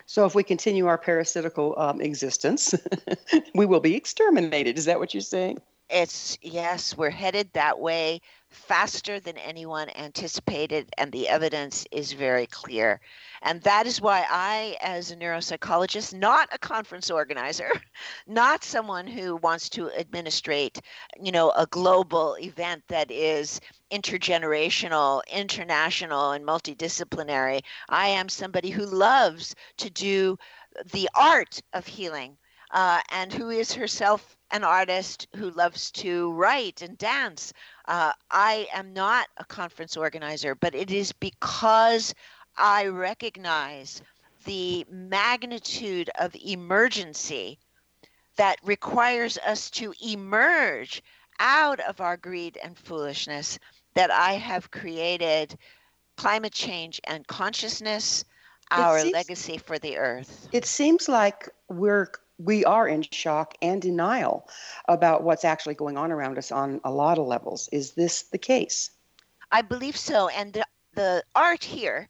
[0.05, 2.75] So if we continue our parasitical um, existence,
[3.55, 4.77] we will be exterminated.
[4.77, 5.59] Is that what you're saying?
[5.89, 8.19] It's yes, we're headed that way
[8.49, 12.99] faster than anyone anticipated, and the evidence is very clear.
[13.41, 17.71] And that is why I, as a neuropsychologist, not a conference organizer,
[18.27, 20.81] not someone who wants to administrate,
[21.21, 27.61] you know, a global event that is intergenerational, international, and multidisciplinary.
[27.87, 30.37] I am somebody who loves to do
[30.91, 32.37] the art of healing
[32.71, 37.53] uh, and who is herself an artist who loves to write and dance.
[37.89, 42.13] Uh, I am not a conference organizer, but it is because
[42.55, 44.03] I recognize
[44.45, 47.57] the magnitude of emergency
[48.35, 51.01] that requires us to emerge
[51.39, 53.57] out of our greed and foolishness
[53.95, 55.57] that I have created
[56.15, 58.23] climate change and consciousness,
[58.69, 60.47] our seems, legacy for the earth.
[60.51, 64.47] It seems like we're we are in shock and denial
[64.87, 67.69] about what's actually going on around us on a lot of levels.
[67.71, 68.91] Is this the case?
[69.51, 70.29] I believe so.
[70.29, 70.65] And the,
[70.95, 72.07] the art here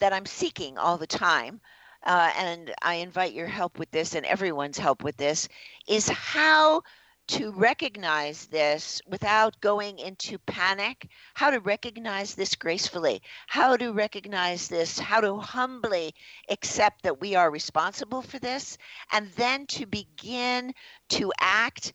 [0.00, 1.60] that I'm seeking all the time,
[2.04, 5.48] uh, and I invite your help with this and everyone's help with this,
[5.86, 6.82] is how
[7.28, 14.68] to recognize this without going into panic, how to recognize this gracefully, how to recognize
[14.68, 16.14] this, how to humbly
[16.48, 18.78] accept that we are responsible for this,
[19.12, 20.72] and then to begin
[21.10, 21.92] to act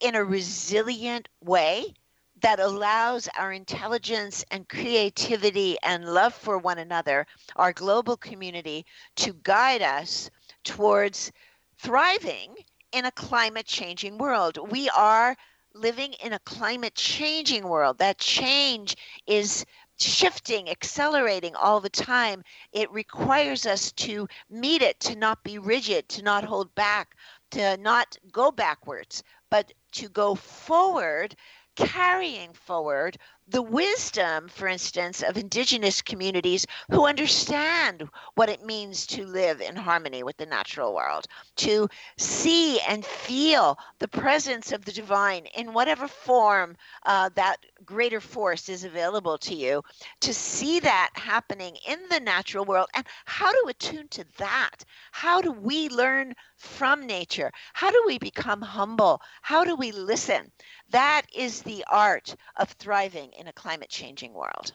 [0.00, 1.94] in a resilient way
[2.42, 8.84] that allows our intelligence and creativity and love for one another, our global community,
[9.16, 10.30] to guide us
[10.64, 11.32] towards
[11.78, 12.54] thriving
[12.94, 14.70] in a climate changing world.
[14.70, 15.36] We are
[15.74, 17.98] living in a climate changing world.
[17.98, 19.66] That change is
[19.98, 22.44] shifting, accelerating all the time.
[22.72, 27.16] It requires us to meet it, to not be rigid, to not hold back,
[27.50, 31.34] to not go backwards, but to go forward
[31.76, 33.18] carrying forward
[33.48, 39.76] the wisdom, for instance, of indigenous communities who understand what it means to live in
[39.76, 41.26] harmony with the natural world,
[41.56, 46.74] to see and feel the presence of the divine in whatever form
[47.04, 49.82] uh, that greater force is available to you,
[50.20, 54.84] to see that happening in the natural world and how to attune to that.
[55.12, 57.52] How do we learn from nature?
[57.74, 59.20] How do we become humble?
[59.42, 60.50] How do we listen?
[60.90, 64.72] That is the art of thriving in a climate changing world.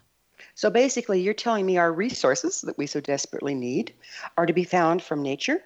[0.56, 3.94] So basically, you're telling me our resources that we so desperately need
[4.38, 5.64] are to be found from nature?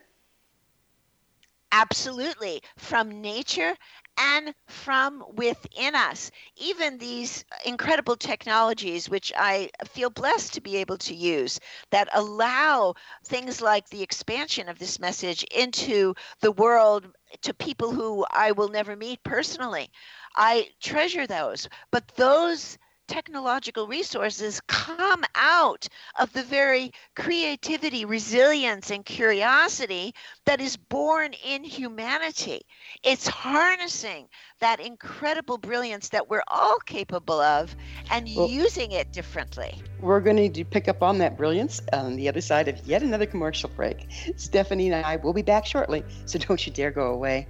[1.71, 3.75] Absolutely, from nature
[4.17, 6.29] and from within us.
[6.55, 12.93] Even these incredible technologies, which I feel blessed to be able to use, that allow
[13.25, 17.07] things like the expansion of this message into the world
[17.41, 19.89] to people who I will never meet personally.
[20.35, 21.67] I treasure those.
[21.89, 22.77] But those
[23.13, 25.87] technological resources come out
[26.19, 32.61] of the very creativity, resilience, and curiosity that is born in humanity.
[33.03, 34.27] It's harnessing
[34.61, 37.75] that incredible brilliance that we're all capable of
[38.09, 39.79] and well, using it differently.
[40.01, 43.27] We're going to pick up on that brilliance on the other side of yet another
[43.27, 44.07] commercial break.
[44.37, 47.45] Stephanie and I will be back shortly, so don't you dare go away.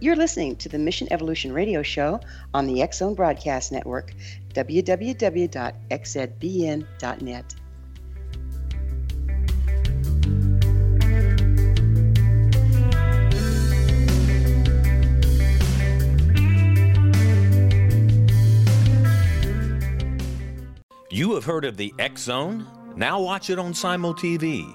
[0.00, 2.20] You're listening to the Mission Evolution Radio Show
[2.54, 4.14] on the Zone Broadcast Network,
[4.58, 5.78] www.xzbn.net.
[21.10, 22.66] You have heard of the X Zone?
[22.96, 24.74] Now watch it on Simul TV,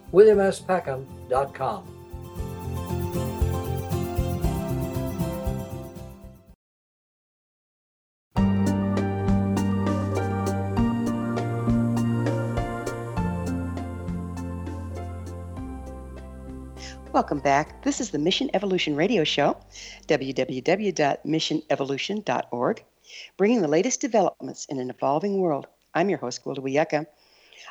[0.11, 1.87] www.williamspeckham.com.
[17.13, 17.83] Welcome back.
[17.83, 19.57] This is the Mission Evolution Radio Show,
[20.07, 22.83] www.missionevolution.org,
[23.35, 25.67] bringing the latest developments in an evolving world.
[25.93, 27.05] I'm your host, Gwilda Wiyaka.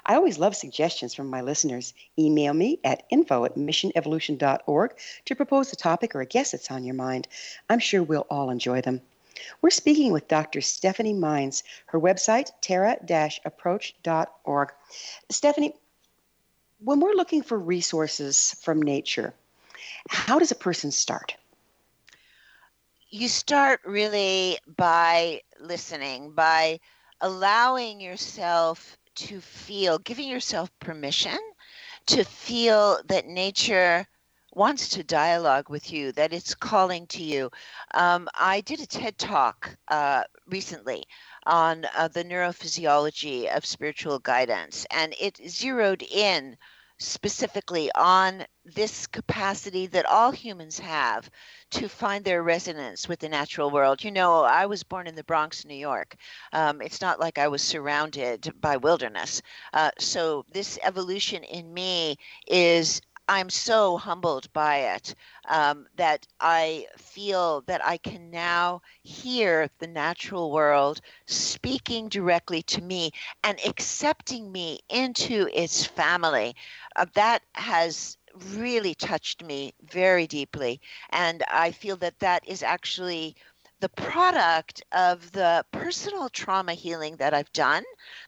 [0.07, 1.93] I always love suggestions from my listeners.
[2.19, 4.95] Email me at info at missionevolution.org
[5.27, 7.29] to propose a topic or a guest that's on your mind.
[7.69, 9.03] I'm sure we'll all enjoy them.
[9.63, 10.61] We're speaking with Dr.
[10.61, 11.63] Stephanie Mines.
[11.87, 14.69] Her website, tara-approach.org.
[15.31, 15.75] Stephanie,
[16.81, 19.33] when we're looking for resources from nature,
[20.09, 21.37] how does a person start?
[23.11, 26.81] You start really by listening, by
[27.21, 28.97] allowing yourself
[29.27, 31.39] to feel, giving yourself permission
[32.07, 34.07] to feel that nature
[34.53, 37.51] wants to dialogue with you, that it's calling to you.
[37.95, 41.05] Um, I did a TED talk uh, recently
[41.47, 46.57] on uh, the neurophysiology of spiritual guidance, and it zeroed in
[47.01, 51.29] specifically on this capacity that all humans have
[51.71, 54.05] to find their resonance with the natural world.
[54.05, 56.17] You know, I was born in the Bronx, New York.
[56.53, 59.43] Um, it's not like I was surrounded by wilderness.
[59.73, 63.01] Uh, so, this evolution in me is
[63.31, 65.15] I'm so humbled by it
[65.49, 72.83] um, that I feel that I can now hear the natural world speaking directly to
[72.83, 73.13] me
[73.45, 76.57] and accepting me into its family.
[76.97, 78.19] Uh, that has
[78.51, 80.81] really touched me very deeply.
[81.11, 83.37] And I feel that that is actually
[83.81, 87.83] the product of the personal trauma healing that I've done,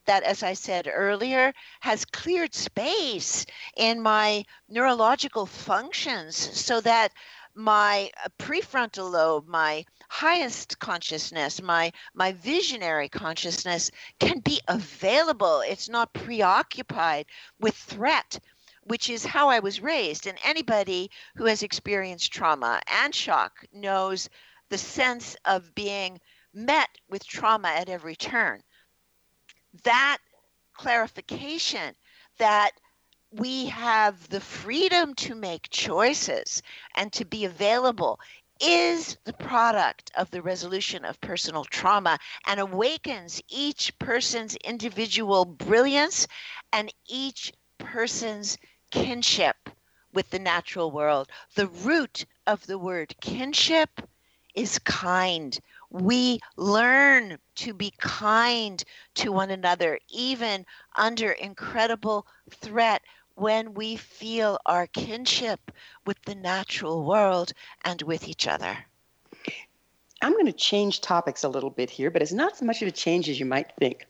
[0.07, 3.45] that, as I said earlier, has cleared space
[3.77, 7.13] in my neurological functions so that
[7.55, 15.63] my uh, prefrontal lobe, my highest consciousness, my my visionary consciousness can be available.
[15.67, 17.27] It's not preoccupied
[17.61, 18.39] with threat,
[18.85, 20.27] which is how I was raised.
[20.27, 24.31] And anybody who has experienced trauma and shock knows
[24.73, 26.19] the sense of being
[26.55, 28.63] met with trauma at every turn.
[29.85, 30.17] That
[30.73, 31.95] clarification
[32.39, 32.71] that
[33.31, 36.63] we have the freedom to make choices
[36.97, 38.19] and to be available
[38.63, 46.27] is the product of the resolution of personal trauma and awakens each person's individual brilliance
[46.73, 48.57] and each person's
[48.91, 49.69] kinship
[50.15, 51.29] with the natural world.
[51.57, 54.01] The root of the word kinship
[54.55, 55.59] is kind.
[55.91, 58.83] We learn to be kind
[59.17, 60.65] to one another, even
[60.97, 63.03] under incredible threat,
[63.35, 65.73] when we feel our kinship
[66.07, 67.53] with the natural world
[67.85, 68.77] and with each other.
[70.21, 72.89] I'm going to change topics a little bit here, but it's not so much of
[72.89, 74.07] a change as you might think.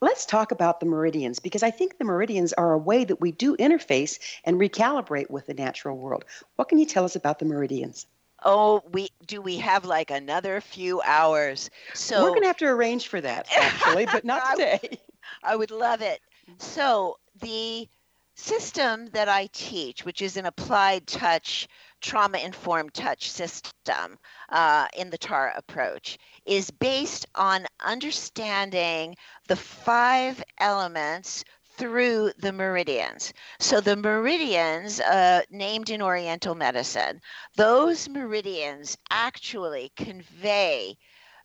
[0.00, 3.32] Let's talk about the meridians because I think the meridians are a way that we
[3.32, 6.24] do interface and recalibrate with the natural world.
[6.56, 8.06] What can you tell us about the meridians?
[8.44, 11.70] Oh, we do we have like another few hours.
[11.94, 14.98] So We're going to have to arrange for that actually, but not today.
[15.42, 16.20] I would love it.
[16.58, 17.88] So, the
[18.34, 21.68] system that I teach, which is an applied touch,
[22.00, 24.18] trauma informed touch system
[24.50, 29.16] uh, in the TARA approach, is based on understanding
[29.48, 31.44] the five elements
[31.76, 33.32] through the meridians.
[33.58, 37.20] So the meridians, uh, named in Oriental medicine,
[37.56, 40.96] those meridians actually convey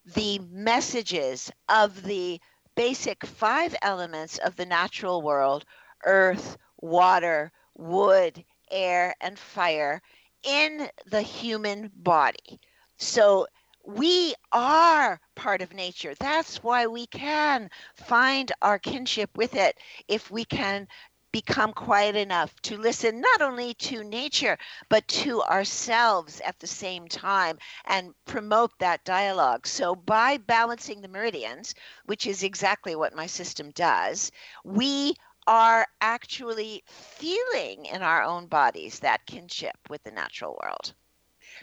[0.05, 2.39] the messages of the
[2.75, 5.65] basic five elements of the natural world
[6.05, 10.01] earth, water, wood, air, and fire
[10.43, 12.59] in the human body.
[12.97, 13.47] So
[13.95, 16.13] we are part of nature.
[16.19, 20.87] That's why we can find our kinship with it if we can
[21.31, 24.57] become quiet enough to listen not only to nature
[24.89, 29.65] but to ourselves at the same time and promote that dialogue.
[29.65, 31.73] So by balancing the meridians,
[32.05, 34.31] which is exactly what my system does,
[34.63, 35.15] we
[35.47, 40.93] are actually feeling in our own bodies that kinship with the natural world.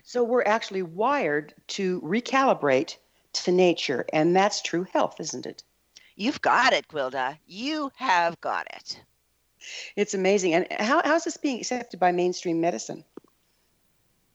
[0.08, 2.96] So we're actually wired to recalibrate
[3.32, 5.64] to nature, and that's true health, isn't it?
[6.14, 7.38] You've got it, Gwilda.
[7.44, 9.00] You have got it.
[9.96, 10.54] It's amazing.
[10.54, 13.04] And how, how's this being accepted by mainstream medicine?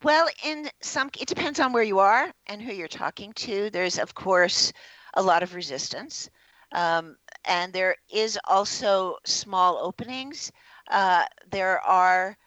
[0.03, 3.69] Well, in some, it depends on where you are and who you're talking to.
[3.69, 4.74] There's, of course,
[5.13, 6.30] a lot of resistance.
[6.74, 7.15] Um,
[7.45, 10.51] and there is also small openings.
[10.89, 12.38] Uh, there are,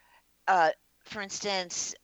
[0.47, 0.69] uh,
[1.05, 1.95] for instance,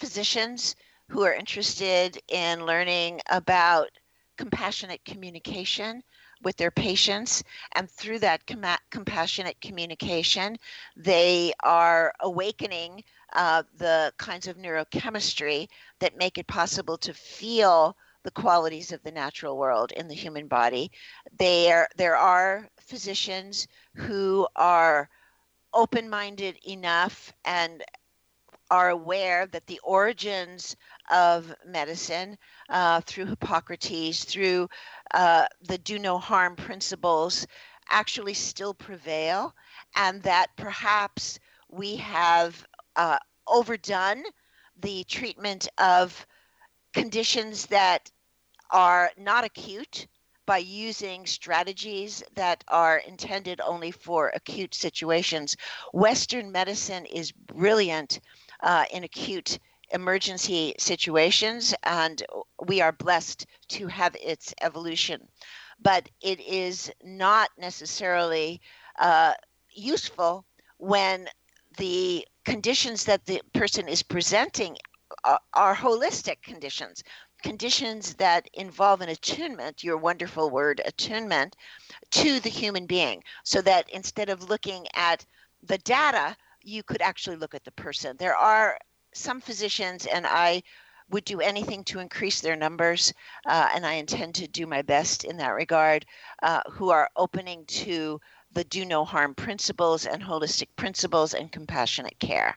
[0.00, 0.74] physicians
[1.08, 3.90] who are interested in learning about
[4.38, 6.02] compassionate communication
[6.42, 7.44] with their patients.
[7.74, 10.56] And through that com- compassionate communication,
[10.96, 18.30] they are awakening uh, the kinds of neurochemistry that make it possible to feel the
[18.30, 20.90] qualities of the natural world in the human body.
[21.38, 25.10] There, there are physicians who are
[25.74, 27.84] open minded enough and
[28.70, 30.76] are aware that the origins
[31.10, 34.68] of medicine uh, through Hippocrates, through
[35.12, 37.46] uh, the do no harm principles,
[37.88, 39.54] actually still prevail,
[39.96, 42.64] and that perhaps we have
[42.96, 44.22] uh, overdone
[44.80, 46.26] the treatment of
[46.92, 48.10] conditions that
[48.70, 50.06] are not acute
[50.46, 55.56] by using strategies that are intended only for acute situations.
[55.92, 58.20] Western medicine is brilliant
[58.62, 59.58] uh, in acute
[59.92, 62.22] emergency situations, and
[62.66, 65.26] we are blessed to have its evolution.
[65.82, 68.60] But it is not necessarily
[68.98, 69.34] uh,
[69.72, 70.44] useful
[70.78, 71.28] when
[71.78, 74.76] the conditions that the person is presenting
[75.24, 77.02] are, are holistic conditions
[77.42, 81.56] conditions that involve an attunement, your wonderful word attunement,
[82.10, 85.24] to the human being, so that instead of looking at
[85.62, 88.16] the data, you could actually look at the person.
[88.18, 88.78] There are
[89.14, 90.62] some physicians, and I
[91.10, 93.12] would do anything to increase their numbers,
[93.46, 96.06] uh, and I intend to do my best in that regard,
[96.42, 98.20] uh, who are opening to
[98.52, 102.56] the do no harm principles and holistic principles and compassionate care.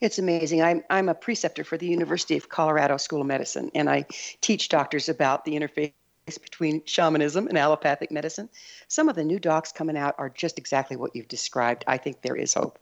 [0.00, 0.62] It's amazing.
[0.62, 4.06] I'm, I'm a preceptor for the University of Colorado School of Medicine, and I
[4.40, 5.92] teach doctors about the interface
[6.26, 8.48] between shamanism and allopathic medicine.
[8.88, 11.84] Some of the new docs coming out are just exactly what you've described.
[11.86, 12.78] I think there is hope.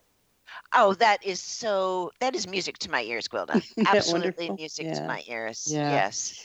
[0.75, 2.13] Oh, that is so.
[2.21, 3.63] That is music to my ears, Gwilda.
[3.87, 4.95] Absolutely music yeah.
[4.95, 5.67] to my ears.
[5.71, 5.91] Yeah.
[5.91, 6.45] Yes.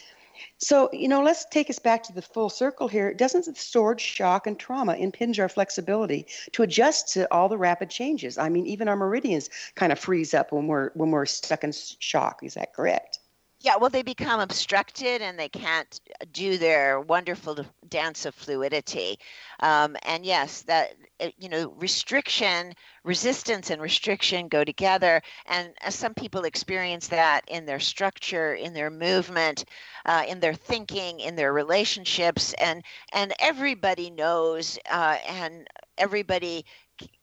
[0.57, 3.13] So, you know, let's take us back to the full circle here.
[3.13, 7.89] Doesn't the stored shock and trauma impinge our flexibility to adjust to all the rapid
[7.89, 8.37] changes?
[8.37, 11.71] I mean, even our meridians kind of freeze up when we're when we're stuck in
[11.71, 12.39] shock.
[12.43, 13.19] Is that correct?
[13.63, 15.99] Yeah, well, they become obstructed and they can't
[16.33, 19.17] do their wonderful dance of fluidity.
[19.61, 22.73] Um, and yes, that uh, you know, restriction,
[23.05, 25.21] resistance, and restriction go together.
[25.47, 29.63] And uh, some people experience that in their structure, in their movement,
[30.05, 32.83] uh, in their thinking, in their relationships, and
[33.13, 36.65] and everybody knows, uh, and everybody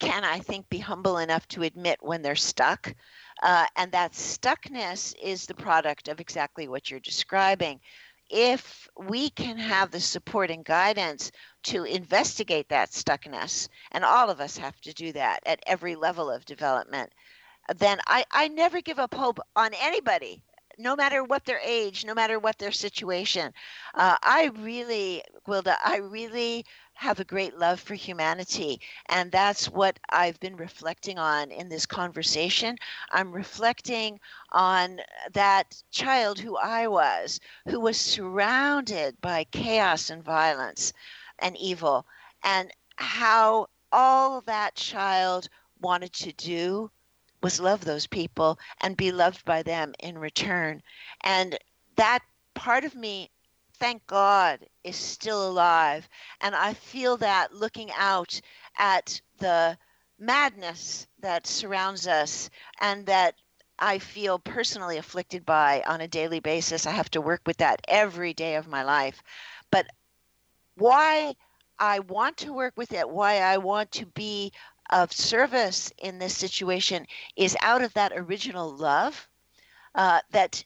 [0.00, 2.94] can, I think, be humble enough to admit when they're stuck.
[3.42, 7.80] Uh, and that stuckness is the product of exactly what you're describing.
[8.28, 11.32] If we can have the support and guidance
[11.64, 16.30] to investigate that stuckness, and all of us have to do that at every level
[16.30, 17.12] of development,
[17.76, 20.42] then I, I never give up hope on anybody,
[20.78, 23.52] no matter what their age, no matter what their situation.
[23.94, 26.64] Uh, I really, Gwilda, I really
[27.00, 28.78] have a great love for humanity.
[29.06, 32.76] And that's what I've been reflecting on in this conversation.
[33.10, 34.20] I'm reflecting
[34.52, 35.00] on
[35.32, 40.92] that child who I was, who was surrounded by chaos and violence
[41.38, 42.04] and evil,
[42.42, 45.48] and how all that child
[45.80, 46.90] wanted to do
[47.42, 50.82] was love those people and be loved by them in return.
[51.22, 51.58] And
[51.96, 52.20] that
[52.52, 53.30] part of me
[53.80, 56.08] thank God, is still alive.
[56.40, 58.40] And I feel that looking out
[58.78, 59.76] at the
[60.18, 62.50] madness that surrounds us
[62.80, 63.34] and that
[63.78, 66.86] I feel personally afflicted by on a daily basis.
[66.86, 69.22] I have to work with that every day of my life.
[69.70, 69.86] But
[70.76, 71.34] why
[71.78, 74.52] I want to work with it, why I want to be
[74.90, 77.06] of service in this situation
[77.36, 79.28] is out of that original love
[79.94, 80.64] uh, that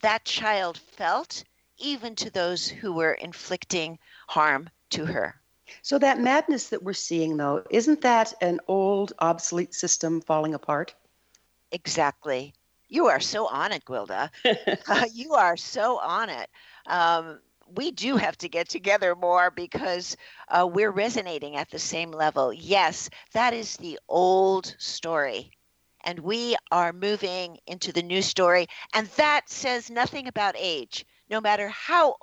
[0.00, 1.44] that child felt
[1.82, 5.40] even to those who were inflicting harm to her.
[5.82, 10.94] So, that madness that we're seeing, though, isn't that an old, obsolete system falling apart?
[11.70, 12.54] Exactly.
[12.88, 14.30] You are so on it, Gwilda.
[14.88, 16.50] uh, you are so on it.
[16.86, 17.40] Um,
[17.74, 20.16] we do have to get together more because
[20.48, 22.52] uh, we're resonating at the same level.
[22.52, 25.52] Yes, that is the old story.
[26.04, 28.66] And we are moving into the new story.
[28.92, 32.16] And that says nothing about age no matter how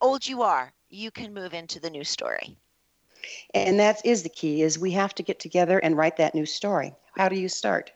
[0.00, 2.58] old you are, you can move into the new story.
[3.54, 6.44] And that is the key is we have to get together and write that new
[6.44, 6.92] story.
[7.16, 7.92] How do you start?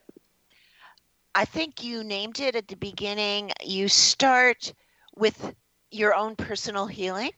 [1.35, 3.51] I think you named it at the beginning.
[3.63, 4.73] You start
[5.17, 5.53] with
[5.91, 7.33] your own personal healing.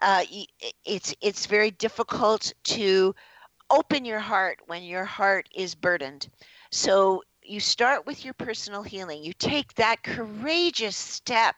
[0.00, 0.24] Uh,
[0.84, 3.14] it's it's very difficult to
[3.70, 6.26] open your heart when your heart is burdened.
[6.70, 9.22] So you start with your personal healing.
[9.22, 11.56] You take that courageous step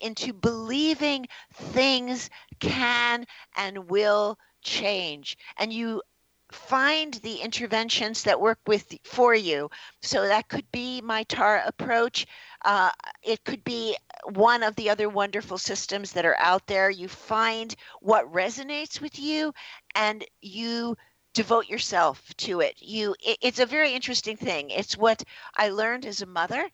[0.00, 3.26] into believing things can
[3.56, 5.36] and will change.
[5.56, 6.02] And you
[6.50, 9.70] find the interventions that work with for you.
[10.00, 12.26] So that could be my Tara approach.
[12.64, 12.90] Uh,
[13.22, 13.96] it could be
[14.32, 16.90] one of the other wonderful systems that are out there.
[16.90, 19.52] You find what resonates with you,
[19.94, 20.96] and you
[21.38, 22.74] devote yourself to it.
[22.80, 24.70] You, it, it's a very interesting thing.
[24.70, 25.22] It's what
[25.56, 26.68] I learned as a mother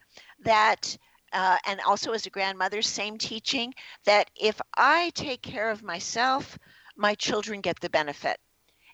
[0.45, 0.97] that.
[1.33, 6.57] Uh, and also as a grandmother, same teaching that if I take care of myself,
[6.97, 8.37] my children get the benefit.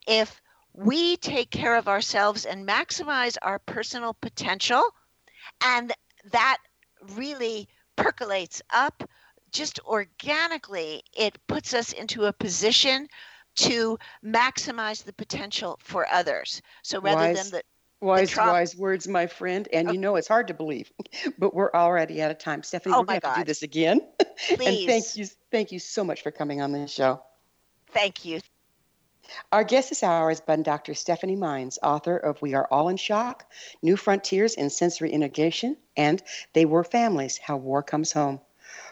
[0.07, 0.41] If
[0.73, 4.83] we take care of ourselves and maximize our personal potential,
[5.63, 5.93] and
[6.33, 6.57] that
[7.15, 9.05] really percolates up
[9.53, 13.07] just organically, it puts us into a position
[13.57, 16.63] to maximize the potential for others.
[16.83, 19.69] So rather wise, than the wise, tra- wise words, my friend.
[19.73, 19.95] And okay.
[19.95, 20.93] you know it's hard to believe,
[21.39, 22.63] but we're already out of time.
[22.63, 24.01] Stephanie, oh we're going to do this again.
[24.49, 24.61] Please.
[24.67, 27.23] and thank you, thank you so much for coming on the show.
[27.93, 28.41] Thank you.
[29.53, 30.95] Our guest this hour is been Dr.
[30.95, 33.47] Stephanie Mines, author of We Are All in Shock,
[33.81, 36.21] New Frontiers in Sensory Integration, and
[36.53, 38.41] They Were Families How War Comes Home.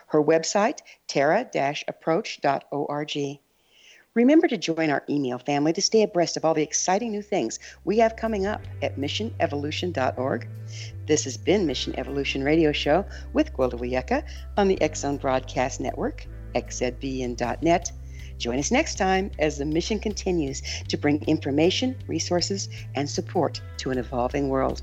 [0.07, 0.79] Her website,
[1.09, 3.41] tara-approach.org.
[4.15, 7.59] Remember to join our email family to stay abreast of all the exciting new things
[7.85, 10.49] we have coming up at missionevolution.org.
[11.07, 14.25] This has been Mission Evolution Radio Show with Gwilda Wiyaka
[14.57, 17.93] on the X Zone Broadcast Network, xzbn.net.
[18.39, 23.91] Join us next time as the mission continues to bring information, resources, and support to
[23.91, 24.83] an evolving world.